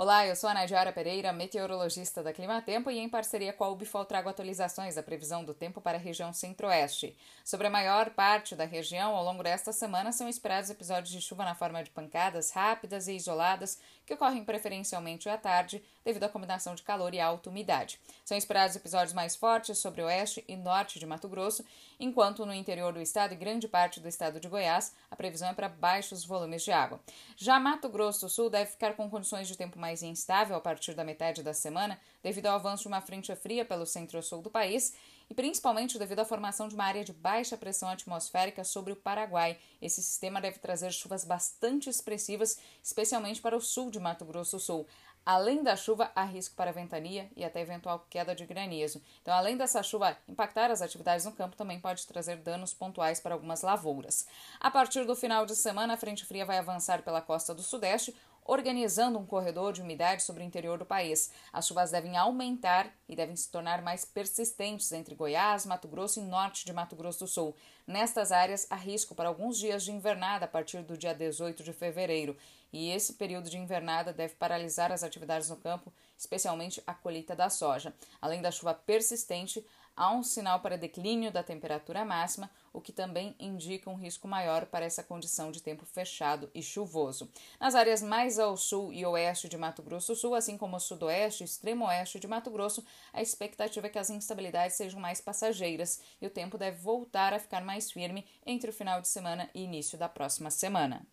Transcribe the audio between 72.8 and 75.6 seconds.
esse período de invernada deve paralisar as atividades no